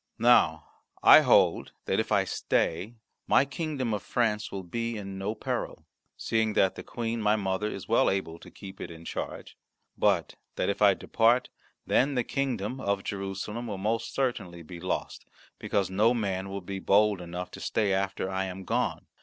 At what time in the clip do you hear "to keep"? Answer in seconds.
8.39-8.81